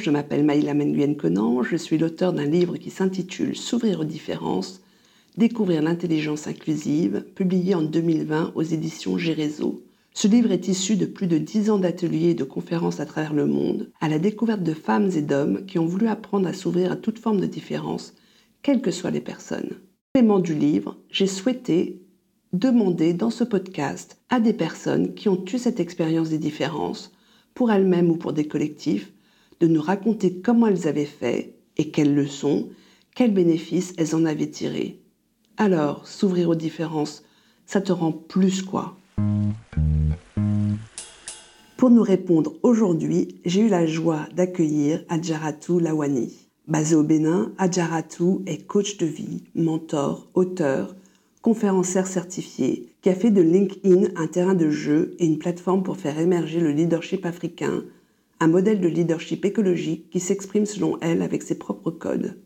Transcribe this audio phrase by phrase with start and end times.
[0.00, 4.80] je m'appelle Maïla Menguyen Conan, je suis l'auteur d'un livre qui s'intitule S'ouvrir aux différences,
[5.36, 9.82] découvrir l'intelligence inclusive, publié en 2020 aux éditions Gérézo.
[10.14, 13.34] Ce livre est issu de plus de dix ans d'ateliers et de conférences à travers
[13.34, 16.90] le monde, à la découverte de femmes et d'hommes qui ont voulu apprendre à s'ouvrir
[16.92, 18.14] à toute forme de différence,
[18.62, 19.76] quelles que soient les personnes.
[20.14, 22.00] Complément du livre, j'ai souhaité
[22.52, 27.12] demander dans ce podcast à des personnes qui ont eu cette expérience des différences,
[27.54, 29.12] pour elles-mêmes ou pour des collectifs,
[29.60, 32.70] de nous raconter comment elles avaient fait et quelles leçons,
[33.14, 35.00] quels bénéfices elles en avaient tirés.
[35.56, 37.22] Alors, s'ouvrir aux différences,
[37.66, 38.96] ça te rend plus quoi?
[41.76, 46.32] Pour nous répondre aujourd'hui, j'ai eu la joie d'accueillir Adjaratou Lawani.
[46.68, 50.94] Basé au Bénin, Adjaratou est coach de vie, mentor, auteur,
[51.42, 55.96] conférencière certifié, qui a fait de LinkedIn un terrain de jeu et une plateforme pour
[55.96, 57.84] faire émerger le leadership africain,
[58.40, 62.42] un modèle de leadership écologique qui s'exprime selon elle avec ses propres codes.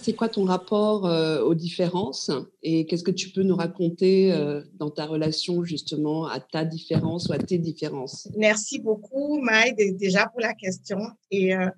[0.00, 2.30] c'est quoi ton rapport euh, aux différences
[2.62, 7.28] et qu'est-ce que tu peux nous raconter euh, dans ta relation justement à ta différence
[7.28, 8.26] ou à tes différences?
[8.34, 10.98] Merci beaucoup, Maï, déjà pour la question.
[11.30, 11.68] Et euh,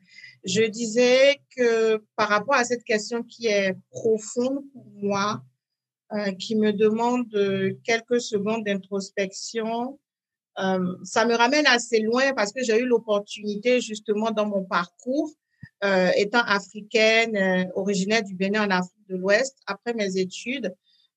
[0.44, 5.42] je disais que par rapport à cette question qui est profonde pour moi,
[6.38, 7.28] qui me demande
[7.84, 9.98] quelques secondes d'introspection,
[10.56, 15.30] ça me ramène assez loin parce que j'ai eu l'opportunité justement dans mon parcours
[15.82, 20.74] euh, étant africaine, euh, originaire du Bénin en Afrique de l'Ouest, après mes études,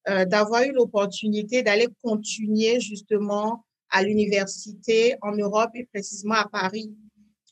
[0.08, 6.96] euh, d'avoir eu l'opportunité d'aller continuer justement à l'université en Europe et précisément à Paris,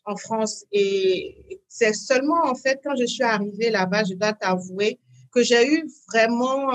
[0.05, 0.63] en France.
[0.71, 4.97] Et c'est seulement en fait quand je suis arrivée là-bas, je dois t'avouer
[5.33, 6.71] que j'ai eu vraiment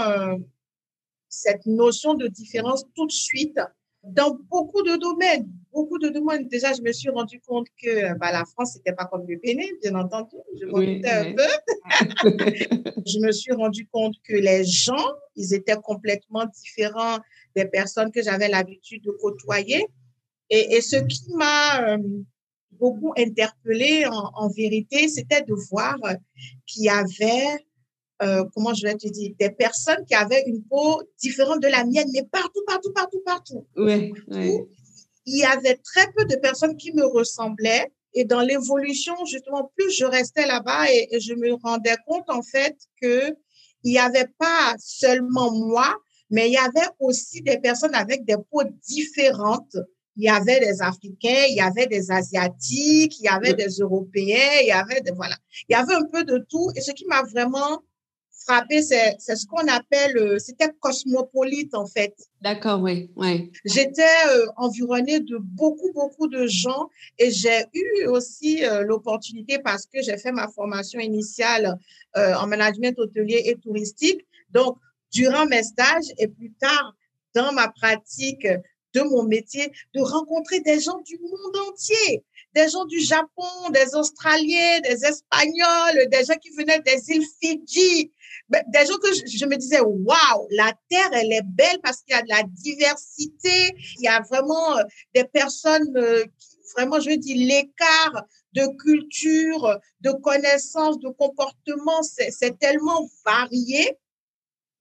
[1.36, 3.60] cette notion de différence tout de suite
[4.02, 6.46] dans beaucoup de domaines, beaucoup de domaines.
[6.48, 9.66] Déjà, je me suis rendu compte que bah, la France, n'était pas comme le Bénin,
[9.82, 10.36] bien entendu.
[10.60, 13.02] Je m'en un peu.
[13.06, 17.18] je me suis rendu compte que les gens, ils étaient complètement différents
[17.54, 19.86] des personnes que j'avais l'habitude de côtoyer.
[20.48, 21.98] Et, et, ce qui m'a euh,
[22.72, 25.96] beaucoup interpellée en, en vérité, c'était de voir
[26.66, 27.66] qu'il y avait
[28.22, 31.84] euh, comment je vais te dire, des personnes qui avaient une peau différente de la
[31.84, 33.66] mienne, mais partout, partout, partout, partout.
[33.76, 34.12] Oui,
[35.26, 37.92] Il y avait très peu de personnes qui me ressemblaient.
[38.14, 42.76] Et dans l'évolution, justement, plus je restais là-bas et, je me rendais compte, en fait,
[43.02, 43.36] que
[43.84, 45.94] il n'y avait pas seulement moi,
[46.30, 49.76] mais il y avait aussi des personnes avec des peaux différentes.
[50.16, 54.60] Il y avait des Africains, il y avait des Asiatiques, il y avait des Européens,
[54.62, 55.36] il y avait des, voilà.
[55.68, 56.70] Il y avait un peu de tout.
[56.74, 57.82] Et ce qui m'a vraiment
[58.46, 62.14] frappé, c'est ce qu'on appelle, euh, c'était cosmopolite en fait.
[62.40, 63.50] D'accord, oui, oui.
[63.64, 69.86] J'étais euh, environnée de beaucoup, beaucoup de gens et j'ai eu aussi euh, l'opportunité parce
[69.86, 71.78] que j'ai fait ma formation initiale
[72.14, 74.24] en management hôtelier et touristique.
[74.50, 74.78] Donc,
[75.12, 76.94] durant mes stages et plus tard
[77.34, 78.46] dans ma pratique
[78.94, 82.24] de mon métier, de rencontrer des gens du monde entier,
[82.56, 88.10] des gens du Japon, des Australiens, des Espagnols, des gens qui venaient des îles Fidji,
[88.48, 92.16] ben, des gens que je, me disais, waouh, la Terre, elle est belle parce qu'il
[92.16, 94.82] y a de la diversité, il y a vraiment euh,
[95.14, 98.24] des personnes, euh, qui, vraiment, je dire, l'écart
[98.54, 103.98] de culture, de connaissances, de comportement, c'est tellement varié.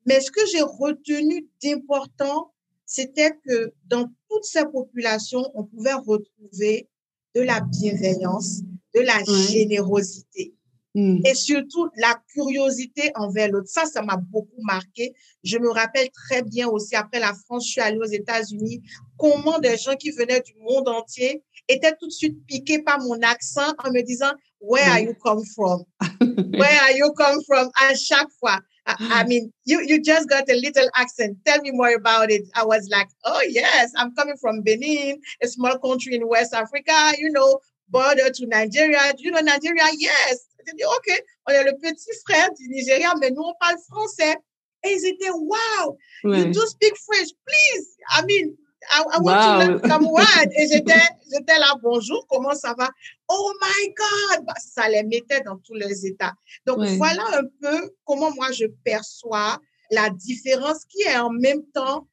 [0.05, 2.53] Mais ce que j'ai retenu d'important,
[2.85, 6.87] c'était que dans toutes ces populations, on pouvait retrouver
[7.35, 8.61] de la bienveillance,
[8.93, 10.53] de la générosité.
[10.95, 11.19] Hmm.
[11.25, 13.67] Et surtout, la curiosité envers l'autre.
[13.67, 15.13] Ça, ça m'a beaucoup marqué.
[15.43, 18.81] Je me rappelle très bien aussi, après la France, je suis allée aux États-Unis,
[19.17, 23.21] comment des gens qui venaient du monde entier étaient tout de suite piqués par mon
[23.23, 24.31] accent en me disant,
[24.61, 25.83] Where are you come from?
[26.21, 27.69] Where are you come from?
[27.75, 28.61] À chaque fois.
[28.87, 29.27] I, hmm.
[29.27, 31.37] mean, you, you just got a little accent.
[31.45, 32.43] Tell me more about it.
[32.55, 37.13] I was like, oh, yes, I'm coming from Benin, a small country in West Africa,
[37.17, 37.59] you know,
[37.89, 39.13] border to Nigeria.
[39.17, 39.85] You know Nigeria?
[39.97, 40.47] Yes.
[40.67, 44.35] J'ai dit, OK, on est le petit frère du Nigeria, mais nous, on parle français.
[44.83, 47.97] Et ils étaient, wow, you do speak French, please.
[48.11, 48.55] I mean,
[48.91, 50.51] I, I want to learn some words.
[50.55, 52.89] Et j'étais, j'étais là, bonjour, comment ça va?
[53.27, 54.45] Oh my God!
[54.45, 56.33] Bah, ça les mettait dans tous les états.
[56.65, 59.59] Donc, voilà un peu comment moi je perçois
[59.91, 62.07] la différence qui est en même temps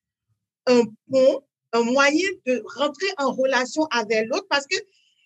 [0.66, 1.40] un pont,
[1.72, 4.76] un moyen de rentrer en relation avec l'autre parce que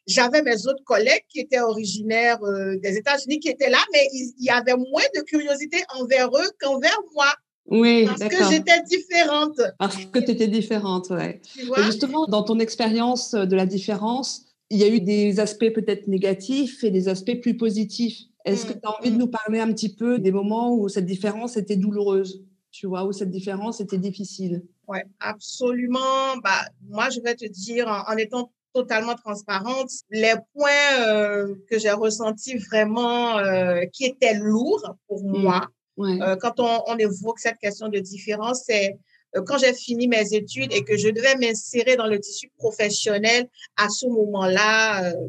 [0.06, 4.33] j'avais mes autres collègues qui étaient originaires euh, des États-Unis qui étaient là, mais il,
[4.38, 7.33] y avait moins de curiosité envers eux qu'envers moi.
[7.69, 9.61] Oui, Parce que j'étais différente.
[9.81, 11.41] Parce que tu étais différente, ouais.
[11.83, 16.82] justement, dans ton expérience de la différence, il y a eu des aspects peut-être négatifs
[16.82, 18.18] et des aspects plus positifs.
[18.44, 19.18] Est-ce que mm, tu as envie de mm.
[19.18, 23.12] nous parler un petit peu des moments où cette différence était douloureuse, tu vois, où
[23.12, 24.64] cette différence était difficile?
[24.88, 26.36] Oui, absolument.
[26.42, 31.90] Bah, moi, je vais te dire, en, étant totalement transparente, les points euh, que j'ai
[31.90, 35.68] ressentis vraiment euh, qui étaient lourds pour moi,
[35.98, 38.98] euh, quand on, on, évoque cette question de différence, c'est
[39.46, 43.88] quand j'ai fini mes études et que je devais m'insérer dans le tissu professionnel, à
[43.88, 45.28] ce moment-là, euh,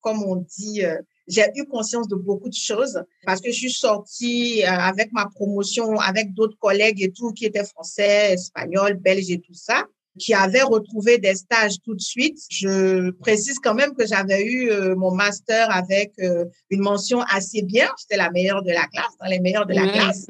[0.00, 0.96] comme on dit, euh,
[1.26, 5.98] j'ai eu conscience de beaucoup de choses parce que je suis sortie avec ma promotion,
[5.98, 9.86] avec d'autres collègues et tout qui étaient français, espagnols, belges et tout ça
[10.18, 12.38] qui avait retrouvé des stages tout de suite.
[12.50, 17.62] Je précise quand même que j'avais eu euh, mon master avec euh, une mention assez
[17.62, 17.88] bien.
[18.00, 20.26] J'étais la meilleure de la classe, dans les meilleurs de la classe.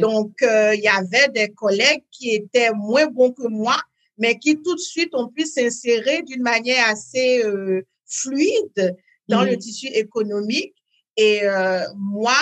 [0.00, 3.76] Donc, euh, il y avait des collègues qui étaient moins bons que moi,
[4.18, 7.42] mais qui tout de suite ont pu s'insérer d'une manière assez
[8.06, 8.96] fluide
[9.28, 10.74] dans le tissu économique.
[11.16, 11.42] Et
[11.96, 12.36] moi,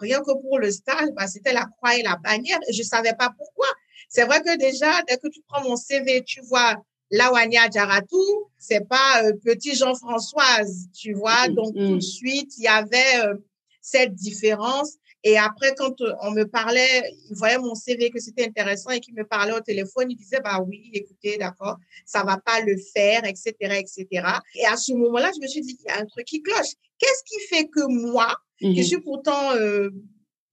[0.00, 2.58] rien que pour le stage, bah, c'était la croix et la bannière.
[2.70, 3.66] Je savais pas pourquoi.
[4.14, 6.76] C'est vrai que déjà, dès que tu prends mon CV, tu vois
[7.10, 8.24] Lawania Djaratou,
[8.56, 11.48] c'est pas euh, petit Jean-Françoise, tu vois.
[11.48, 12.00] Mm, Donc, tout de mm.
[12.00, 13.34] suite, il y avait euh,
[13.80, 14.98] cette différence.
[15.24, 19.00] Et après, quand euh, on me parlait, il voyait mon CV que c'était intéressant et
[19.00, 21.76] qu'il me parlait au téléphone, il disait, bah oui, écoutez, d'accord,
[22.06, 24.06] ça va pas le faire, etc., etc.
[24.54, 26.74] Et à ce moment-là, je me suis dit, il y a un truc qui cloche.
[27.00, 28.84] Qu'est-ce qui fait que moi, qui mm-hmm.
[28.84, 29.50] suis pourtant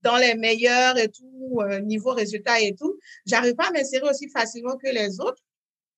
[0.04, 4.30] dans les meilleurs et tout, euh, niveau résultat et tout, j'arrive pas à m'insérer aussi
[4.30, 5.44] facilement que les autres.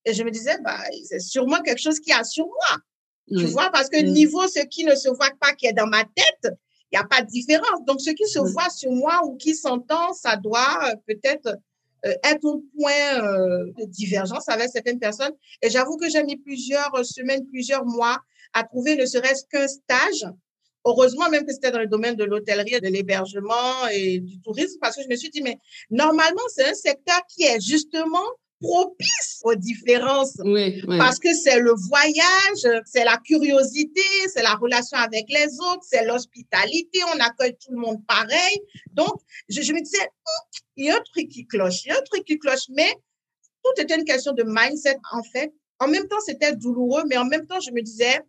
[0.05, 2.79] Et je me disais, bah, c'est sûrement quelque chose qui a sur moi.
[3.29, 6.03] Tu vois, parce que niveau ce qui ne se voit pas qui est dans ma
[6.03, 6.53] tête,
[6.91, 7.83] il n'y a pas de différence.
[7.87, 11.57] Donc, ce qui se voit sur moi ou qui s'entend, ça doit euh, peut-être
[12.05, 13.21] euh, être au point
[13.77, 15.31] de divergence avec certaines personnes.
[15.61, 18.19] Et j'avoue que j'ai mis plusieurs semaines, plusieurs mois
[18.53, 20.29] à trouver ne serait-ce qu'un stage
[20.85, 24.97] Heureusement même que c'était dans le domaine de l'hôtellerie, de l'hébergement et du tourisme, parce
[24.97, 25.57] que je me suis dit, mais
[25.89, 28.25] normalement, c'est un secteur qui est justement
[28.63, 30.37] propice aux différences.
[30.43, 34.01] Oui, Parce que c'est le voyage, c'est la curiosité,
[34.33, 38.59] c'est la relation avec les autres, c'est l'hospitalité, on accueille tout le monde pareil.
[38.93, 39.13] Donc,
[39.49, 40.07] je, je me disais,
[40.77, 42.91] il y a un truc qui cloche, il y a un truc qui cloche, mais
[43.63, 45.53] tout était une question de mindset, en fait.
[45.79, 48.21] En même temps, c'était douloureux, mais en même temps, je me disais,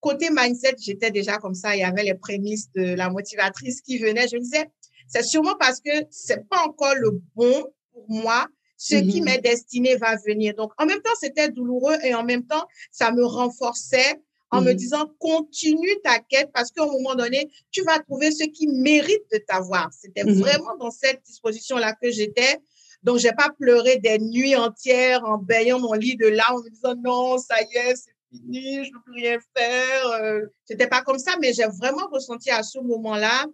[0.00, 1.76] côté mindset, j'étais déjà comme ça.
[1.76, 4.28] Il y avait les prémices de la motivatrice qui venait.
[4.28, 4.70] Je me disais,
[5.06, 8.46] c'est sûrement parce que c'est pas encore le bon pour moi.
[8.76, 9.26] Ce qui mhm.
[9.26, 10.54] m'est destiné va venir.
[10.54, 14.18] Donc, en même temps, c'était douloureux et en même temps, ça me renforçait
[14.50, 14.76] en me mhm.
[14.76, 19.22] disant, continue ta quête parce qu'à un moment donné, tu vas trouver ce qui mérite
[19.32, 19.90] de t'avoir.
[19.92, 20.40] C'était mhm.
[20.40, 22.58] vraiment dans cette disposition-là que j'étais.
[23.02, 26.70] Donc, j'ai pas pleuré des nuits entières en baillant mon lit de là en me
[26.70, 30.06] disant, non, ça y est, c'est fini, je ne peux rien faire.
[30.22, 33.46] Euh, c'était pas comme ça, mais j'ai vraiment ressenti à ce moment-là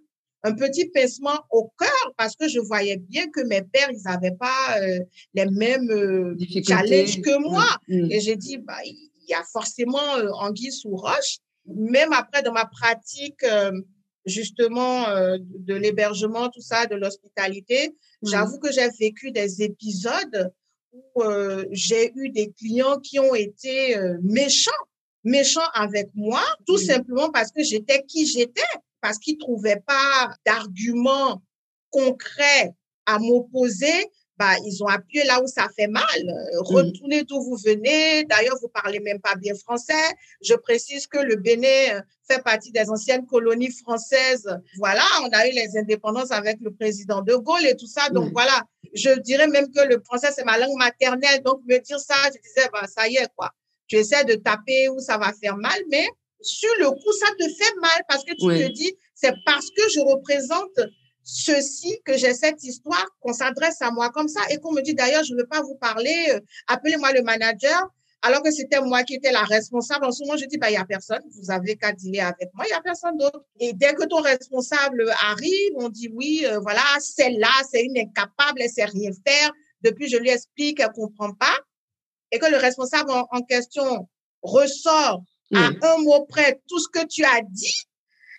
[0.46, 4.36] un petit pincement au cœur parce que je voyais bien que mes pères, ils n'avaient
[4.38, 5.00] pas euh,
[5.34, 6.36] les mêmes euh,
[6.66, 7.66] challenges que moi.
[7.88, 8.12] Mm, mm.
[8.12, 11.38] Et j'ai dit, bah, il y a forcément euh, anguille sous roche.
[11.66, 13.44] Même après, dans ma pratique,
[14.24, 17.88] justement, de l'hébergement, tout ça, de l'hospitalité,
[18.22, 18.28] mm.
[18.28, 20.52] j'avoue que j'ai vécu des épisodes
[21.16, 24.70] euh, j'ai eu des clients qui ont été euh, méchants,
[25.24, 28.62] méchants avec moi, tout simplement parce que j'étais qui j'étais,
[29.00, 31.42] parce qu'ils trouvaient pas d'arguments
[31.90, 32.74] concrets
[33.06, 36.04] à m'opposer bah, ils ont appuyé là où ça fait mal.
[36.18, 36.74] Euh, mmh.
[36.74, 38.24] Retournez d'où vous venez.
[38.24, 39.94] D'ailleurs, vous parlez même pas bien français.
[40.42, 44.48] Je précise que le Bénin euh, fait partie des anciennes colonies françaises.
[44.76, 48.10] Voilà, on a eu les indépendances avec le président de Gaulle et tout ça.
[48.10, 48.32] Donc mmh.
[48.32, 48.62] voilà,
[48.92, 51.42] je dirais même que le français, c'est ma langue maternelle.
[51.42, 53.52] Donc me dire ça, je disais, bah, ça y est, quoi.
[53.86, 56.08] Tu essaies de taper où ça va faire mal, mais
[56.42, 59.82] sur le coup, ça te fait mal parce que tu te dis, c'est parce que
[59.94, 60.78] je représente
[61.26, 64.94] ceci, que j'ai cette histoire, qu'on s'adresse à moi comme ça et qu'on me dit
[64.94, 67.90] d'ailleurs, je ne veux pas vous parler, euh, appelez-moi le manager,
[68.22, 70.06] alors que c'était moi qui étais la responsable.
[70.06, 72.50] En ce moment, je dis, bah, il n'y a personne, vous avez qu'à dealer avec
[72.54, 73.44] moi, il n'y a personne d'autre.
[73.58, 78.62] Et dès que ton responsable arrive, on dit, oui, euh, voilà, celle-là, c'est une incapable,
[78.62, 79.50] elle sait rien faire.
[79.82, 81.58] Depuis, je lui explique, elle comprend pas.
[82.30, 84.08] Et que le responsable en, question
[84.42, 85.22] ressort
[85.54, 87.84] à un mot près tout ce que tu as dit,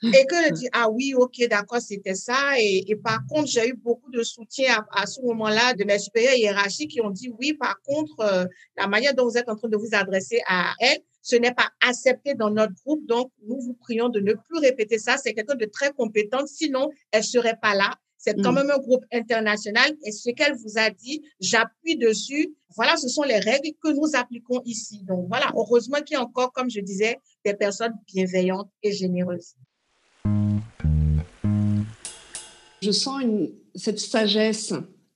[0.04, 2.60] et que je dis, ah oui, ok, d'accord, c'était ça.
[2.60, 6.00] Et, et, par contre, j'ai eu beaucoup de soutien à, à ce moment-là de mes
[6.00, 8.46] supérieurs hiérarchiques qui ont dit, oui, par contre, euh,
[8.78, 11.70] la manière dont vous êtes en train de vous adresser à elle, ce n'est pas
[11.86, 13.06] accepté dans notre groupe.
[13.06, 15.18] Donc, nous vous prions de ne plus répéter ça.
[15.18, 16.46] C'est quelqu'un de très compétent.
[16.48, 17.96] Sinon, elle serait pas là.
[18.18, 18.56] C'est quand mm.
[18.56, 22.56] même un groupe international et ce qu'elle vous a dit, j'appuie dessus.
[22.76, 25.04] Voilà, ce sont les règles que nous appliquons ici.
[25.04, 29.56] Donc voilà, heureusement qu'il y a encore, comme je disais, des personnes bienveillantes et généreuses.
[32.82, 34.74] Je sens une, cette sagesse,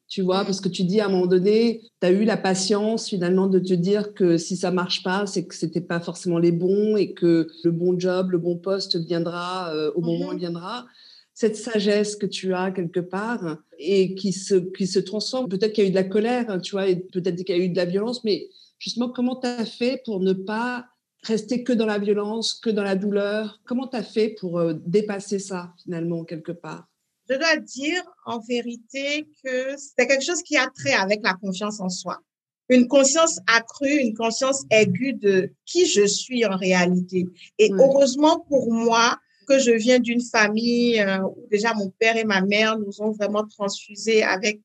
[0.07, 3.07] tu vois, parce que tu dis à un moment donné, tu as eu la patience
[3.07, 6.51] finalement de te dire que si ça marche pas, c'est que c'était pas forcément les
[6.51, 10.39] bons et que le bon job, le bon poste viendra euh, au moment où il
[10.39, 10.85] viendra.
[11.33, 15.47] Cette sagesse que tu as quelque part et qui se, qui se transforme.
[15.47, 17.63] Peut-être qu'il y a eu de la colère, tu vois, et peut-être qu'il y a
[17.63, 18.49] eu de la violence, mais
[18.79, 20.87] justement, comment tu as fait pour ne pas
[21.23, 23.61] rester que dans la violence, que dans la douleur?
[23.65, 26.90] Comment tu as fait pour euh, dépasser ça, finalement, quelque part?
[27.31, 31.79] Je dois dire en vérité que c'est quelque chose qui a trait avec la confiance
[31.79, 32.19] en soi.
[32.67, 37.25] Une conscience accrue, une conscience aiguë de qui je suis en réalité.
[37.57, 42.25] Et heureusement pour moi, que je viens d'une famille euh, où déjà mon père et
[42.25, 44.61] ma mère nous ont vraiment transfusé avec,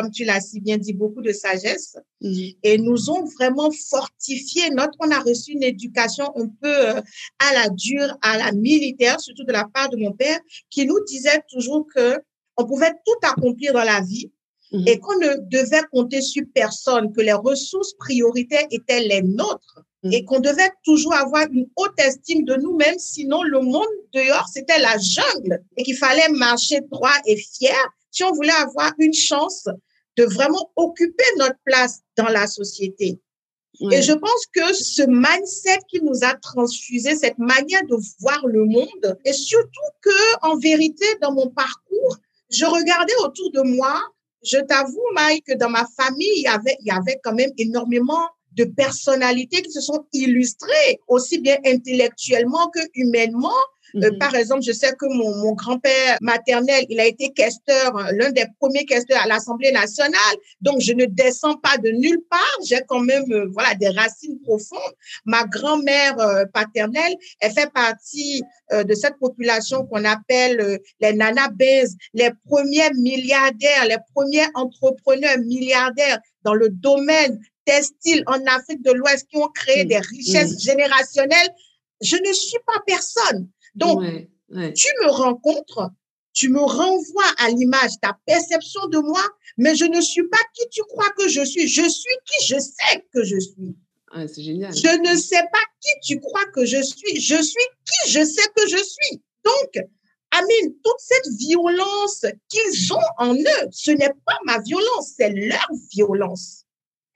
[0.00, 1.96] comme tu l'as si bien dit, beaucoup de sagesse.
[2.62, 7.00] Et nous ont vraiment fortifié notre, on a reçu une éducation un peu euh,
[7.38, 10.38] à la dure, à la militaire, surtout de la part de mon père,
[10.70, 12.18] qui nous disait toujours que
[12.56, 14.30] on pouvait tout accomplir dans la vie,
[14.86, 20.12] et qu'on ne devait compter sur personne, que les ressources prioritaires étaient les nôtres Mm.
[20.12, 24.78] et qu'on devait toujours avoir une haute estime de nous-mêmes, sinon le monde dehors, c'était
[24.78, 27.76] la jungle et qu'il fallait marcher droit et fier.
[28.10, 29.68] Si on voulait avoir une chance
[30.18, 33.20] de vraiment occuper notre place dans la société.
[33.92, 38.64] Et je pense que ce mindset qui nous a transfusé, cette manière de voir le
[38.64, 40.10] monde, et surtout que,
[40.42, 42.16] en vérité, dans mon parcours,
[42.50, 44.00] je regardais autour de moi.
[44.42, 47.52] Je t'avoue, Mike, que dans ma famille, il y avait, il y avait quand même
[47.56, 53.60] énormément de personnalités qui se sont illustrées aussi bien intellectuellement que humainement.
[53.96, 54.18] Euh, mhm.
[54.18, 58.30] par exemple, je sais que mon, mon grand-père maternel, il a été questeur, euh, l'un
[58.30, 60.36] des premiers questeurs à l'Assemblée nationale.
[60.60, 62.58] Donc, je ne descends pas de nulle part.
[62.66, 64.94] J'ai quand même, euh, voilà, des racines profondes.
[65.24, 66.16] Ma grand-mère
[66.52, 68.42] paternelle, elle fait partie
[68.72, 71.58] de cette population qu'on appelle les nanabes,
[72.14, 79.26] les premiers milliardaires, les premiers entrepreneurs milliardaires dans le domaine textiles en Afrique de l'Ouest
[79.28, 79.88] qui ont créé mm.
[79.88, 80.60] des richesses mm.
[80.60, 81.50] générationnelles.
[82.00, 83.48] Je ne suis pas personne.
[83.78, 84.02] Donc,
[84.74, 85.90] tu me rencontres,
[86.32, 89.22] tu me renvoies à l'image, ta perception de moi,
[89.56, 91.66] mais je ne suis pas qui tu crois que je suis.
[91.68, 93.76] Je suis qui je sais que je suis.
[94.26, 94.72] c'est génial.
[94.74, 97.20] Je ne sais pas qui tu crois que je suis.
[97.20, 99.22] Je suis qui je sais que je suis.
[99.44, 99.84] Donc,
[100.30, 105.68] Amine, toute cette violence qu'ils ont en eux, ce n'est pas ma violence, c'est leur
[105.90, 106.66] violence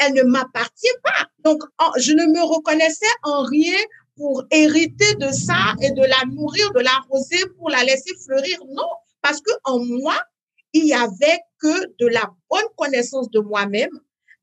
[0.05, 1.27] elle ne m'appartient pas.
[1.45, 1.63] Donc,
[1.99, 3.79] je ne me reconnaissais en rien
[4.17, 8.59] pour hériter de ça et de la nourrir, de l'arroser, pour la laisser fleurir.
[8.69, 8.89] Non,
[9.23, 10.19] parce que en moi,
[10.73, 13.91] il y avait que de la bonne connaissance de moi-même,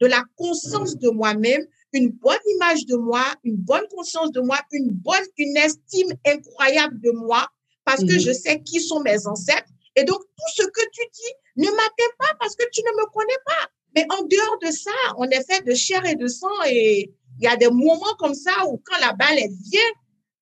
[0.02, 4.60] de la conscience de moi-même, une bonne image de moi, une bonne conscience de moi,
[4.72, 7.48] une bonne, une estime incroyable de moi,
[7.84, 8.20] parce que mhm.
[8.20, 9.70] je sais qui sont mes ancêtres.
[9.96, 13.12] Et donc, tout ce que tu dis ne m'atteint pas parce que tu ne me
[13.12, 13.70] connais pas.
[13.96, 17.46] Mais en dehors de ça, on est fait de chair et de sang et il
[17.46, 19.81] y a des moments comme ça où quand la balle vient,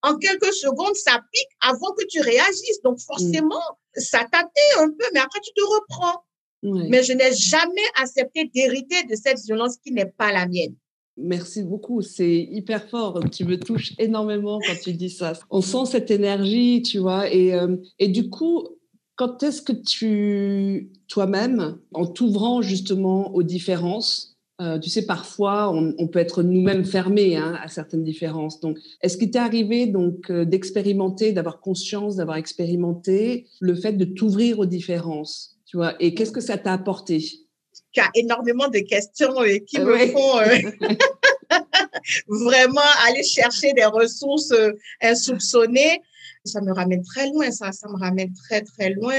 [0.03, 2.81] en quelques secondes, ça pique avant que tu réagisses.
[2.83, 3.61] Donc forcément,
[3.93, 6.23] ça t'atteint un peu, mais après tu te reprends.
[6.63, 10.75] Mais je n'ai jamais accepté d'hériter de cette violence qui n'est pas la mienne.
[11.15, 13.19] Merci beaucoup, c'est hyper fort.
[13.31, 15.33] Tu me touches énormément quand tu dis ça.
[15.49, 17.31] On sent cette énergie, tu vois.
[17.31, 18.67] Et, euh, et du coup,
[19.15, 26.07] quand est-ce que tu, toi-même, en t'ouvrant justement aux différences, euh, tu sais, parfois, on,
[26.07, 28.59] peut être nous-mêmes fermés hein, à certaines différences.
[28.59, 34.05] Donc, est-ce qu'il t'est arrivé donc euh, d'expérimenter, d'avoir conscience, d'avoir expérimenté le fait de
[34.05, 35.93] t'ouvrir aux différences, tu vois?
[35.99, 37.23] Et qu'est-ce que ça t'a apporté?
[37.91, 40.37] Tu as énormément de questions euh, qui me font
[42.27, 44.53] vraiment aller chercher des ressources
[45.01, 46.01] insoupçonnées.
[46.45, 49.13] Ça me ramène très loin, ça, ça me ramène très, très loin.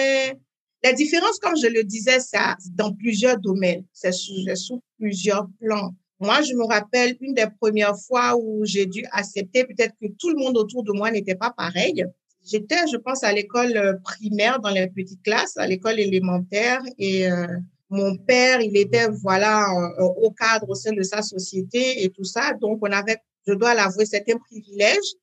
[0.83, 5.95] La différence, comme je le disais, ça, dans plusieurs domaines, c'est sous, plusieurs plans.
[6.21, 10.31] Moi, je me rappelle une des premières fois où j'ai dû accepter peut-être que tout
[10.31, 12.05] le monde autour de moi n'était pas pareil.
[12.45, 17.31] J'étais, je pense, à l'école euh, primaire dans les petites classes, à l'école élémentaire et
[17.31, 17.47] euh,
[17.91, 19.67] mon père, il était, voilà,
[19.99, 22.53] au cadre au sein de sa société et tout ça.
[22.61, 25.15] Donc, on avait, je dois l'avouer, c'était un privilège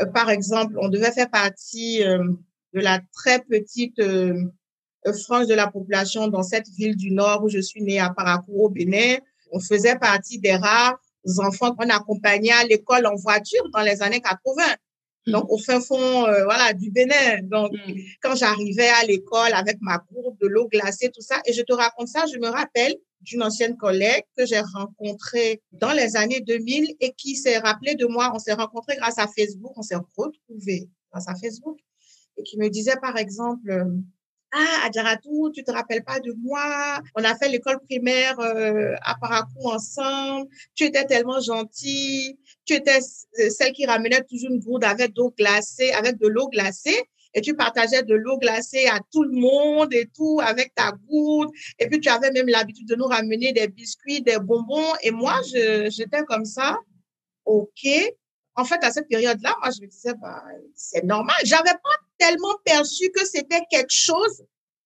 [0.00, 2.24] euh, par exemple, on devait faire partie euh,
[2.74, 4.00] de la très petite
[5.06, 8.10] euh, frange de la population dans cette ville du Nord où je suis née à
[8.10, 9.16] Paracourt au Bénin.
[9.50, 10.98] On faisait partie des rares
[11.38, 14.62] enfants qu'on accompagnait à l'école en voiture dans les années 80.
[15.26, 15.32] Hmm.
[15.32, 17.42] Donc, au fin fond, euh, voilà, du Bénin.
[17.42, 17.92] Donc, hmm.
[18.22, 21.72] quand j'arrivais à l'école avec ma courbe de l'eau glacée, tout ça, et je te
[21.72, 26.96] raconte ça, je me rappelle d'une ancienne collègue que j'ai rencontrée dans les années 2000
[27.00, 28.32] et qui s'est rappelée de moi.
[28.34, 31.78] On s'est rencontrés grâce à Facebook, on s'est retrouvés grâce à Facebook
[32.36, 33.84] et qui me disait, par exemple, euh,
[34.52, 37.00] ah, Adjaratou, tu te rappelles pas de moi?
[37.14, 40.46] On a fait l'école primaire euh, à Paracou ensemble.
[40.74, 42.38] Tu étais tellement gentille.
[42.66, 46.48] Tu étais euh, celle qui ramenait toujours une gourde avec d'eau glacée, avec de l'eau
[46.48, 47.02] glacée.
[47.34, 51.48] Et tu partageais de l'eau glacée à tout le monde et tout avec ta gourde.
[51.78, 54.92] Et puis tu avais même l'habitude de nous ramener des biscuits, des bonbons.
[55.02, 55.40] Et moi,
[55.88, 56.76] j'étais comme ça.
[57.46, 57.88] OK.
[58.54, 60.42] En fait, à cette période-là, moi, je me disais, bah,
[60.74, 61.36] c'est normal.
[61.44, 64.44] J'avais pas tellement perçu que c'était quelque chose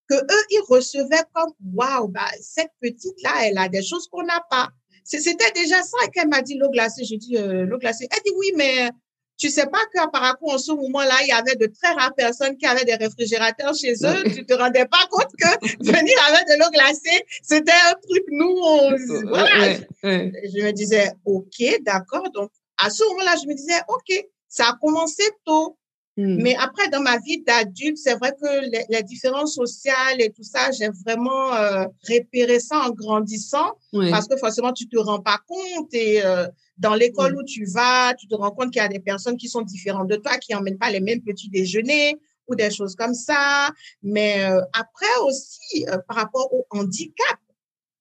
[0.08, 4.40] que eux, ils recevaient comme, waouh, bah, cette petite-là, elle a des choses qu'on n'a
[4.50, 4.68] pas.
[5.04, 7.04] C'était déjà ça qu'elle m'a dit l'eau glacée.
[7.04, 8.08] Je dis, euh, l'eau glacée.
[8.10, 8.90] Elle dit, oui, mais
[9.38, 12.56] tu sais pas qu'à Parakou, en ce moment-là, il y avait de très rares personnes
[12.56, 14.24] qui avaient des réfrigérateurs chez eux.
[14.34, 18.56] tu te rendais pas compte que venir avec de l'eau glacée, c'était un truc, nous,
[18.62, 18.96] on,
[19.28, 19.74] voilà.
[20.02, 22.30] Je me disais, OK, d'accord.
[22.32, 22.50] Donc,
[22.82, 25.76] à ce moment-là, je me disais, OK, ça a commencé tôt.
[26.18, 26.40] Hmm.
[26.40, 30.70] Mais après, dans ma vie d'adulte, c'est vrai que les, différences sociales et tout ça,
[30.70, 35.92] j'ai vraiment euh, repéré ça en grandissant parce que forcément, tu te rends pas compte
[35.92, 36.46] et euh,
[36.78, 39.48] dans l'école où tu vas, tu te rends compte qu'il y a des personnes qui
[39.48, 42.16] sont différentes de toi, qui n'emmènent pas les mêmes petits déjeuners
[42.48, 43.70] ou des choses comme ça.
[44.02, 47.36] Mais euh, après aussi, par rapport au handicap,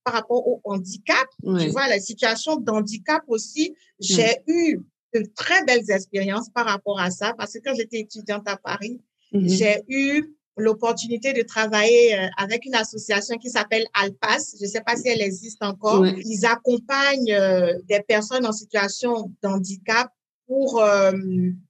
[0.05, 1.27] par rapport au handicap,
[1.59, 4.79] tu vois, la situation d'handicap aussi, j'ai eu
[5.13, 9.01] de très belles expériences par rapport à ça, parce que quand j'étais étudiante à Paris,
[9.33, 9.49] mhm.
[9.49, 14.55] j'ai eu l'opportunité de travailler euh, avec une association qui s'appelle Alpas.
[14.57, 16.05] Je ne sais pas si elle existe encore.
[16.05, 20.09] Ils accompagnent euh, des personnes en situation d'handicap
[20.47, 21.11] pour euh,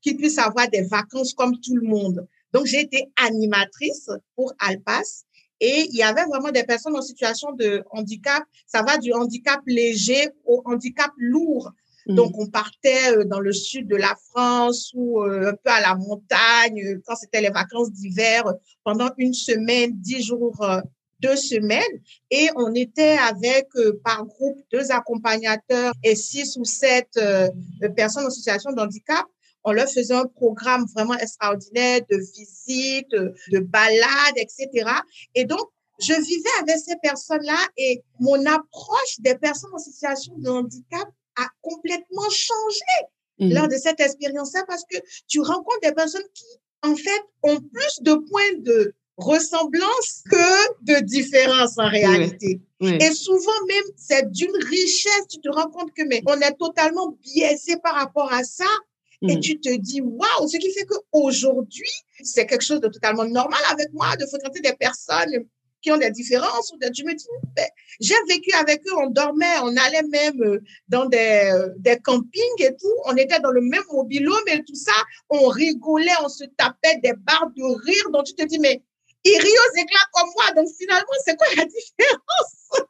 [0.02, 2.28] qu'ils puissent avoir des vacances comme tout le monde.
[2.54, 5.25] Donc, j'ai été animatrice pour Alpas
[5.60, 8.44] et il y avait vraiment des personnes en situation de handicap.
[8.68, 11.72] Ça va du handicap léger au handicap lourd.
[12.08, 12.40] Donc, mmh.
[12.40, 15.96] on partait euh, dans le sud de la France ou euh, un peu à la
[15.96, 18.44] montagne euh, quand c'était les vacances d'hiver
[18.84, 20.64] pendant une semaine, dix jours,
[21.20, 21.82] deux semaines.
[22.30, 23.70] Et on était avec,
[24.04, 27.20] par groupe, deux accompagnateurs et six ou sept
[27.96, 29.26] personnes en situation de handicap
[29.66, 34.90] on leur faisait un programme vraiment extraordinaire de visites, de balades, etc.
[35.34, 35.68] Et donc,
[36.00, 41.48] je vivais avec ces personnes-là et mon approche des personnes en situation de handicap a
[41.62, 42.96] complètement changé
[43.40, 43.54] mmh.
[43.54, 44.98] lors de cette expérience-là parce que
[45.28, 46.46] tu rencontres des personnes qui,
[46.84, 52.62] en fait, ont plus de points de ressemblance que de différence en réalité.
[52.82, 55.28] Et souvent même, c'est d'une richesse.
[55.30, 58.66] Tu te rends compte que mais on est totalement biaisé par rapport à ça.
[59.22, 59.40] Et mmh.
[59.40, 61.92] tu te dis, waouh, ce qui fait qu'aujourd'hui,
[62.24, 65.46] c'est quelque chose de totalement normal avec moi de fréquenter des personnes
[65.82, 66.74] qui ont des différences.
[66.82, 67.26] Je me dis,
[67.56, 67.68] ben,
[68.00, 72.60] j'ai vécu avec eux, on dormait, on allait même euh, dans des, euh, des campings
[72.60, 72.96] et tout.
[73.06, 74.94] On était dans le même mobilo, mais tout ça,
[75.30, 78.10] on rigolait, on se tapait des barres de rire.
[78.12, 78.82] Donc, tu te dis, mais
[79.24, 80.52] ils rient aux éclats comme moi.
[80.56, 82.90] Donc, finalement, c'est quoi la différence?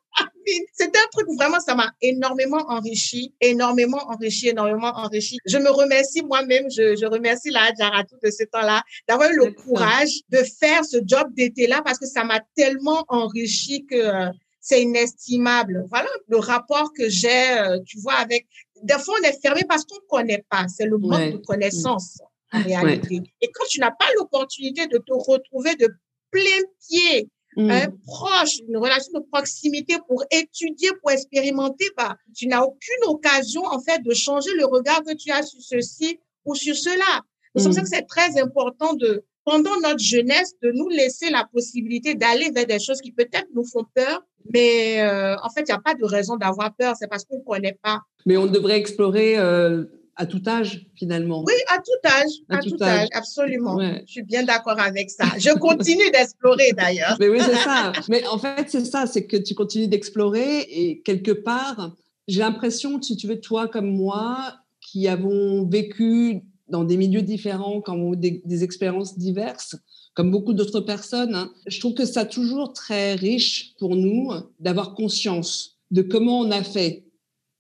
[0.74, 5.38] C'était un truc vraiment, ça m'a énormément enrichi, énormément enrichi, énormément enrichi.
[5.46, 9.52] Je me remercie moi-même, je, je remercie la Jaratou de ce temps-là, d'avoir eu le
[9.52, 14.82] courage de faire ce job d'été-là parce que ça m'a tellement enrichi que euh, c'est
[14.82, 15.86] inestimable.
[15.90, 18.48] Voilà le rapport que j'ai, euh, tu vois, avec.
[18.84, 20.66] Des fois, on est fermé parce qu'on ne connaît pas.
[20.68, 22.20] C'est le manque de connaissances
[22.52, 23.22] en réalité.
[23.42, 25.88] Et quand tu n'as pas l'opportunité de te retrouver de
[26.32, 27.72] plein pied Mm.
[27.72, 33.64] un proche, une relation de proximité pour étudier, pour expérimenter, bah, tu n'as aucune occasion,
[33.66, 37.22] en fait, de changer le regard que tu as sur ceci ou sur cela.
[37.56, 37.84] C'est pour ça mm.
[37.84, 42.66] que c'est très important de, pendant notre jeunesse, de nous laisser la possibilité d'aller vers
[42.66, 44.22] des choses qui peut-être nous font peur,
[44.54, 47.38] mais euh, en fait, il n'y a pas de raison d'avoir peur, c'est parce qu'on
[47.38, 48.02] ne connaît pas.
[48.26, 51.44] Mais on devrait explorer euh, à tout âge, finalement.
[51.46, 52.32] Oui, à tout âge.
[52.50, 53.10] À, tout, âge.
[53.12, 53.80] absolument.
[54.06, 55.26] Je suis bien d'accord avec ça.
[55.38, 57.18] Je continue d'explorer d'ailleurs.
[57.20, 57.92] Mais oui, c'est ça.
[58.10, 61.96] Mais en fait, c'est ça, c'est que tu continues d'explorer et quelque part,
[62.28, 67.82] j'ai l'impression, si tu veux, toi comme moi, qui avons vécu dans des milieux différents,
[67.82, 69.76] comme des, des expériences diverses,
[70.14, 74.96] comme beaucoup d'autres personnes, hein, je trouve que c'est toujours très riche pour nous d'avoir
[74.96, 77.05] conscience de comment on a fait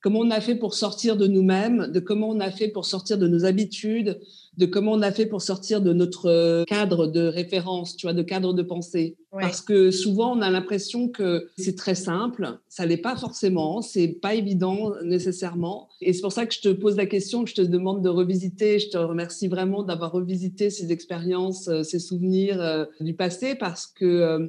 [0.06, 3.18] comment on a fait pour sortir de nous-mêmes, de comment on a fait pour sortir
[3.18, 4.20] de nos habitudes,
[4.56, 8.22] de comment on a fait pour sortir de notre cadre de référence, tu vois, de
[8.22, 9.18] cadre de pensée.
[9.32, 12.60] Parce que souvent, on a l'impression que c'est très simple.
[12.70, 13.82] Ça l'est pas forcément.
[13.82, 15.89] C'est pas évident nécessairement.
[16.02, 18.10] Et c'est pour ça que je te pose la question, que je te demande de
[18.10, 18.78] revisiter.
[18.78, 23.88] Je te remercie vraiment d'avoir revisité ces expériences, euh, ces souvenirs euh, du passé parce
[23.88, 24.48] que euh,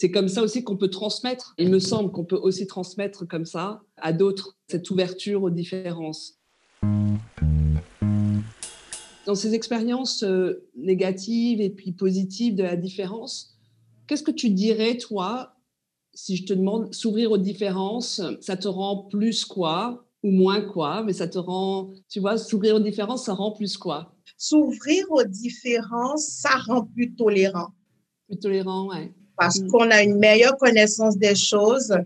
[0.00, 1.54] c'est comme ça aussi qu'on peut transmettre.
[1.58, 6.38] Il me semble qu'on peut aussi transmettre comme ça à d'autres cette ouverture aux différences
[9.26, 13.58] dans ces expériences euh, négatives et puis positives de la différence,
[14.06, 15.54] qu'est-ce que tu dirais, toi,
[16.14, 21.02] si je te demande s'ouvrir aux différences, ça te rend plus quoi ou moins quoi,
[21.02, 24.14] mais ça te rend, tu vois, s'ouvrir aux différences, ça rend plus quoi?
[24.38, 27.74] S'ouvrir aux différences, ça rend plus tolérant.
[28.28, 29.12] Plus tolérant, ouais.
[29.38, 29.68] Parce mm.
[29.68, 31.96] qu'on a une meilleure connaissance des choses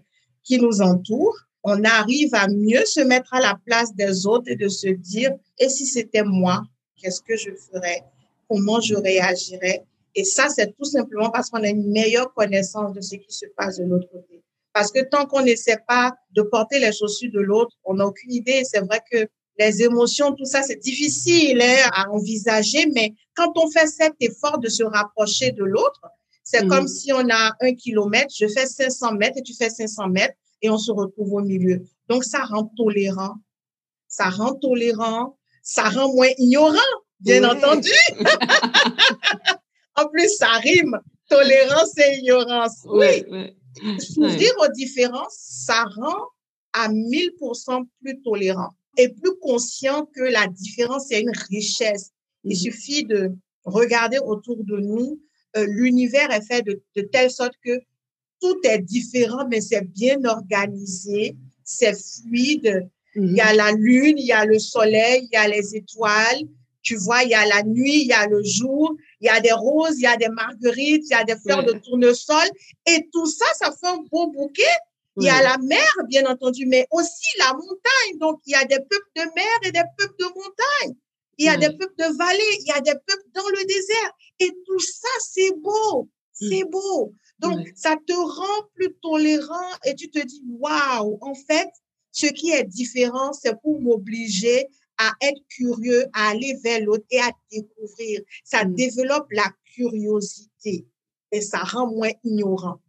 [0.45, 1.38] qui nous entourent.
[1.64, 5.31] On arrive à mieux se mettre à la place des autres et de se dire,
[5.59, 6.62] et si c'était moi
[7.03, 8.03] qu'est-ce que je ferais,
[8.49, 9.83] comment je réagirais?
[10.14, 13.47] Et ça, c'est tout simplement parce qu'on a une meilleure connaissance de ce qui se
[13.57, 14.42] passe de l'autre côté.
[14.73, 18.33] Parce que tant qu'on n'essaie pas de porter les chaussures de l'autre, on n'a aucune
[18.33, 18.62] idée.
[18.64, 19.27] C'est vrai que
[19.59, 24.59] les émotions, tout ça, c'est difficile hein, à envisager, mais quand on fait cet effort
[24.59, 26.03] de se rapprocher de l'autre,
[26.45, 26.89] c'est comme mm.
[26.89, 30.71] si on a un kilomètre, je fais 500 mètres et tu fais 500 mètres et
[30.71, 31.83] on se retrouve au milieu.
[32.09, 33.37] Donc, ça rend tolérant.
[34.09, 36.77] Ça rend tolérant ça rend moins ignorant,
[37.21, 37.91] bien entendu.
[39.97, 40.99] en plus, ça rime.
[41.29, 42.85] Tolérance et ignorance.
[42.85, 43.25] Oui.
[44.01, 46.27] S'ouvrir aux différences, ça rend
[46.75, 52.11] à 1000% plus tolérant et plus conscient que la différence est une richesse.
[52.45, 52.61] Il mm-hmm.
[52.61, 53.31] suffit de
[53.65, 55.21] regarder autour de nous.
[55.57, 57.81] Euh, l'univers est fait de, de telle sorte que
[58.41, 63.57] tout est différent, mais c'est bien organisé, c'est fluide, il y a mhm.
[63.57, 66.43] la lune, il y a le soleil, il y a les étoiles.
[66.83, 69.41] Tu vois, il y a la nuit, il y a le jour, il y a
[69.41, 72.49] des roses, il y a des marguerites, il y a des fleurs de tournesol.
[72.87, 74.62] Et tout ça, ça fait un beau bouquet.
[75.19, 78.19] Il y a la mer, bien entendu, mais aussi la montagne.
[78.19, 80.97] Donc, il y a des peuples de mer et des peuples de montagne.
[81.38, 84.12] Il y a des peuples de vallée, il y a des peuples dans le désert.
[84.40, 86.09] Et tout ça, c'est beau.
[86.33, 87.14] C'est beau.
[87.38, 91.68] Donc, ça te rend plus tolérant et tu te dis, waouh, en fait,
[92.11, 94.66] ce qui est différent, c'est pour m'obliger
[94.99, 98.21] à être curieux, à aller vers l'autre et à découvrir.
[98.45, 98.75] Ça mm.
[98.75, 100.87] développe la curiosité
[101.33, 102.81] et ça rend moins ignorant.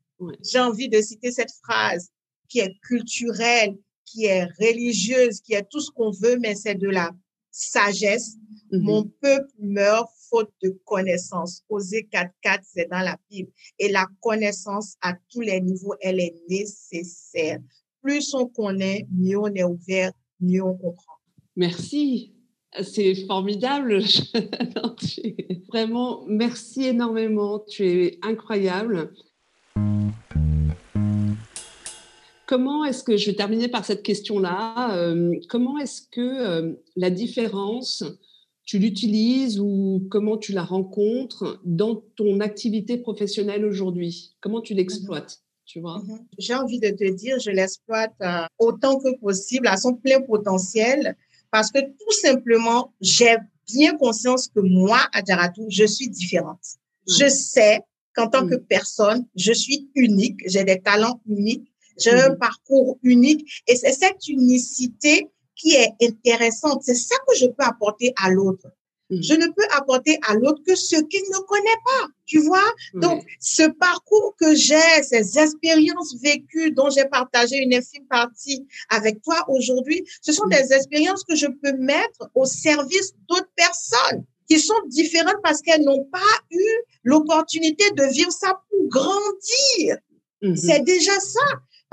[0.42, 2.10] J'ai envie de citer cette phrase
[2.48, 6.88] qui est culturelle, qui est religieuse, qui est tout ce qu'on veut, mais c'est de
[6.88, 7.12] la
[7.54, 8.36] sagesse.
[8.72, 8.82] Mm-hmm.
[8.82, 11.64] Mon peuple meurt faute de connaissance.
[11.70, 13.52] Osée 4.4, c'est dans la Bible.
[13.80, 17.60] Et la connaissance à tous les niveaux, elle est nécessaire
[18.04, 20.12] plus on connaît, mieux on est ouvert,
[20.42, 21.14] mieux on comprend.
[21.56, 22.34] Merci.
[22.82, 24.02] C'est formidable.
[25.70, 27.64] Vraiment, merci énormément.
[27.68, 29.14] Tu es incroyable.
[32.54, 37.10] Comment est-ce que, je vais terminer par cette question-là, euh, comment est-ce que euh, la
[37.10, 38.04] différence,
[38.64, 44.36] tu l'utilises ou comment tu la rencontres dans ton activité professionnelle aujourd'hui?
[44.40, 46.04] Comment tu l'exploites tu vois?
[46.06, 46.28] Mhm.
[46.38, 51.18] J'ai envie de te dire, je l'exploite euh, autant que possible à son plein potentiel
[51.50, 53.36] parce que tout simplement, j'ai
[53.66, 56.62] bien conscience que moi, Adjaratou, je suis différente.
[57.08, 57.16] Mhm.
[57.20, 57.80] Je sais
[58.14, 58.66] qu'en tant que mhm.
[58.66, 64.28] personne, je suis unique, j'ai des talents uniques, j'ai un parcours unique et c'est cette
[64.28, 66.82] unicité qui est intéressante.
[66.84, 68.68] C'est ça que je peux apporter à l'autre.
[69.10, 69.22] Mm.
[69.22, 72.74] Je ne peux apporter à l'autre que ce qu'il ne connaît pas, tu vois?
[72.96, 79.22] Donc, ce parcours que j'ai, ces expériences vécues dont j'ai partagé une infime partie avec
[79.22, 80.50] toi aujourd'hui, ce sont mm.
[80.50, 85.84] des expériences que je peux mettre au service d'autres personnes qui sont différentes parce qu'elles
[85.84, 86.20] n'ont pas
[86.52, 86.66] eu
[87.04, 89.98] l'opportunité de vivre ça pour grandir.
[90.56, 91.40] C'est déjà ça.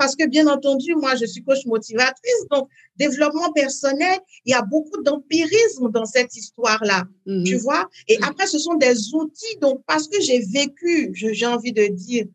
[0.01, 4.63] Parce que, bien entendu, moi, je suis coach motivatrice, donc développement personnel, il y a
[4.63, 7.43] beaucoup d'empirisme dans cette histoire-là, mhm.
[7.43, 7.87] tu vois.
[8.07, 12.25] Et après, ce sont des outils, donc parce que j'ai vécu, j'ai envie de dire,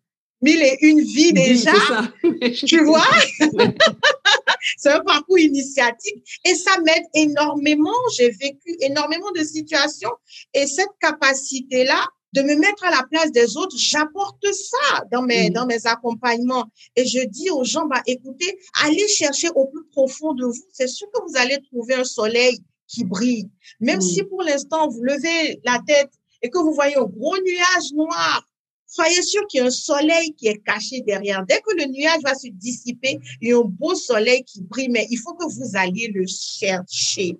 [0.42, 1.72] mille et une vies déjà,
[2.54, 3.10] tu vois.
[4.76, 7.98] C'est un parcours initiatique et ça m'aide énormément.
[8.16, 10.12] J'ai vécu énormément de situations
[10.54, 12.00] et cette capacité-là,
[12.36, 15.54] de me mettre à la place des autres, j'apporte ça dans mes, mm.
[15.54, 16.66] dans mes accompagnements.
[16.94, 20.64] Et je dis aux gens, bah, écoutez, allez chercher au plus profond de vous.
[20.70, 23.48] C'est sûr que vous allez trouver un soleil qui brille.
[23.80, 24.02] Même mm.
[24.02, 26.10] si pour l'instant, vous levez la tête
[26.42, 28.46] et que vous voyez un gros nuage noir,
[28.86, 31.42] soyez sûr qu'il y a un soleil qui est caché derrière.
[31.46, 34.90] Dès que le nuage va se dissiper, il y a un beau soleil qui brille,
[34.90, 37.38] mais il faut que vous alliez le chercher.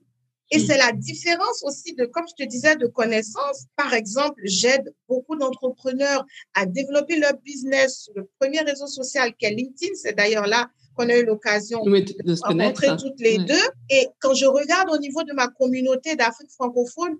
[0.50, 3.66] Et c'est la différence aussi de, comme je te disais, de connaissances.
[3.76, 8.11] Par exemple, j'aide beaucoup d'entrepreneurs à développer leur business.
[8.14, 12.42] Le premier réseau social qu'est LinkedIn, c'est d'ailleurs là qu'on a eu l'occasion de, se
[12.42, 13.54] rencontrer toutes les deux.
[13.90, 17.16] Et quand je regarde au niveau de ma communauté d'Afrique francophone,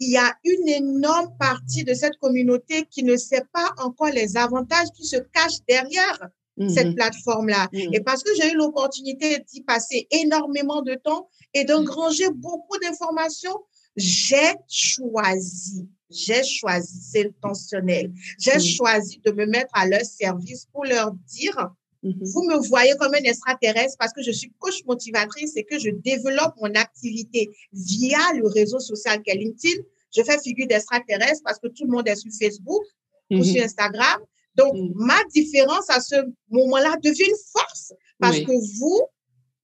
[0.00, 4.36] il y a une énorme partie de cette communauté qui ne sait pas encore les
[4.36, 6.28] avantages qui se cachent derrière
[6.68, 6.94] cette mhm.
[6.94, 7.68] plateforme-là.
[7.72, 7.94] Mhm.
[7.94, 13.56] Et parce que j'ai eu l'opportunité d'y passer énormément de temps et d'engranger beaucoup d'informations,
[13.96, 18.60] j'ai choisi, j'ai choisi, c'est intentionnel, j'ai mhm.
[18.60, 21.70] choisi de me mettre à leur service pour leur dire,
[22.02, 25.88] vous me voyez comme un extraterrestre parce que je suis coach motivatrice et que je
[25.90, 29.82] développe mon activité via le réseau social qu'est LinkedIn.
[30.14, 32.82] Je fais figure d'extraterrestre parce que tout le monde est sur Facebook
[33.30, 34.20] ou sur Instagram.
[34.54, 34.92] Donc, mm.
[34.96, 36.16] ma différence à ce
[36.50, 39.02] moment-là devient une force parce que vous,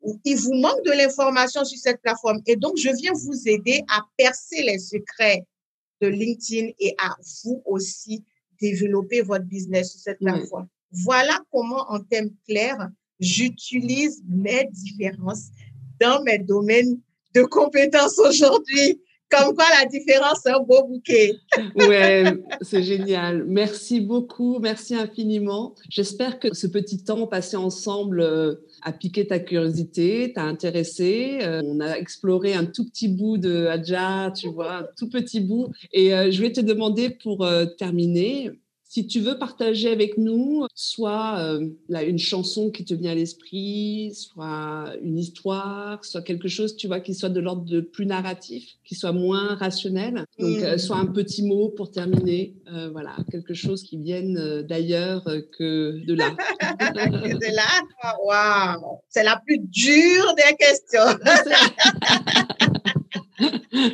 [0.03, 2.41] il vous manque de l'information sur cette plateforme.
[2.47, 5.45] Et donc, je viens vous aider à percer les secrets
[6.01, 8.25] de LinkedIn et à vous aussi
[8.61, 10.69] développer votre business sur cette plateforme.
[10.93, 15.49] Voilà comment, en thème clair, j'utilise mes différences
[16.01, 16.99] dans mes domaines
[17.35, 19.01] de compétences aujourd'hui.
[19.31, 21.37] Comme quoi, la différence, c'est un beau bouquet.
[21.77, 22.25] ouais,
[22.63, 23.45] c'est génial.
[23.47, 24.59] Merci beaucoup.
[24.59, 25.75] Merci infiniment.
[25.89, 31.39] J'espère que ce petit temps passé ensemble euh, a piqué ta curiosité, t'a intéressé.
[31.43, 35.41] Euh, on a exploré un tout petit bout de Adja, tu vois, un tout petit
[35.41, 35.69] bout.
[35.93, 38.51] Et euh, je vais te demander pour terminer,
[38.91, 44.13] si tu veux partager avec nous soit euh, une chanson qui te vient à l'esprit,
[44.15, 48.65] soit une histoire, soit quelque chose, tu vois, qui soit de l'ordre de plus narratif,
[48.85, 50.25] qui soit moins rationnel.
[50.41, 55.23] Donc, euh, soit un petit mot pour terminer, euh, voilà, quelque chose qui vienne d'ailleurs
[55.57, 56.31] que de là.
[56.81, 61.17] de là, waouh, c'est la plus dure des questions.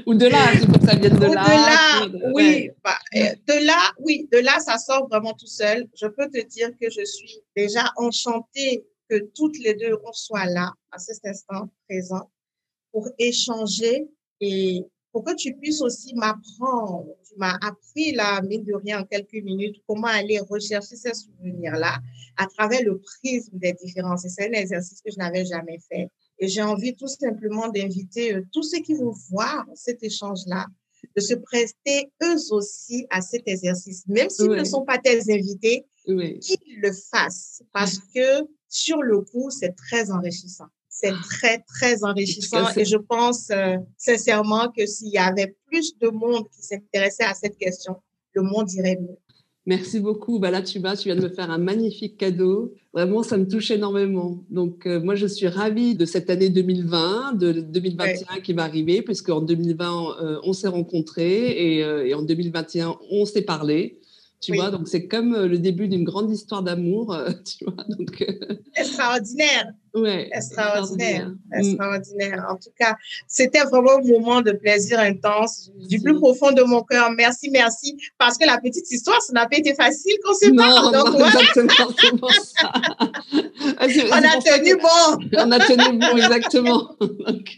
[0.07, 2.07] Ou de là, il faut que ça vienne de là.
[2.07, 2.71] De là, oui.
[2.83, 5.87] Bah, euh, de là, oui, de là, ça sort vraiment tout seul.
[5.95, 10.47] Je peux te dire que je suis déjà enchantée que toutes les deux, on soit
[10.47, 12.31] là, à cet instant présent,
[12.93, 14.09] pour échanger
[14.41, 17.07] et pour que tu puisses aussi m'apprendre.
[17.27, 21.99] Tu m'as appris, là, mine de rien, en quelques minutes, comment aller rechercher ces souvenirs-là
[22.37, 24.25] à travers le prisme des différences.
[24.25, 26.11] Et c'est un exercice que je n'avais jamais fait.
[26.39, 30.67] Et j'ai envie tout simplement d'inviter euh, tous ceux qui vont voir cet échange-là
[31.15, 35.87] de se prester eux aussi à cet exercice, même s'ils ne sont pas tes invités,
[36.05, 40.67] qu'ils le fassent parce que sur le coup, c'est très enrichissant.
[40.89, 46.09] C'est très, très enrichissant et je pense euh, sincèrement que s'il y avait plus de
[46.09, 47.97] monde qui s'intéressait à cette question,
[48.33, 49.19] le monde irait mieux.
[49.67, 50.39] Merci beaucoup.
[50.39, 52.73] Bah là, tu vas, tu viens de me faire un magnifique cadeau.
[52.95, 54.39] Vraiment, ça me touche énormément.
[54.49, 59.03] Donc, euh, moi, je suis ravie de cette année 2020, de 2021 qui va arriver,
[59.03, 63.99] puisque en 2020, euh, on s'est rencontrés et, euh, et, en 2021, on s'est parlé.
[64.41, 67.85] Tu vois, donc c'est comme le début d'une grande histoire d'amour, tu vois.
[67.89, 68.25] Donc,
[68.77, 69.73] extraordinaire.
[69.97, 71.31] Ouais, extraordinaire.
[71.55, 72.47] Extraordinaire.
[72.51, 76.83] En tout cas, c'était vraiment un moment de plaisir intense, du plus profond de mon
[76.83, 77.11] cœur.
[77.17, 77.97] Merci, merci.
[78.19, 80.93] Parce que la petite histoire, ça n'a pas été facile quand c'est parle.
[80.93, 81.29] Donc, non, voilà.
[81.29, 82.73] exactement, ça.
[83.33, 85.29] on a tenu bon.
[85.39, 86.95] on a tenu bon, exactement.
[87.01, 87.57] Donc,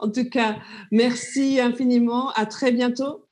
[0.00, 0.56] en tout cas,
[0.90, 2.30] merci infiniment.
[2.32, 3.23] À très bientôt.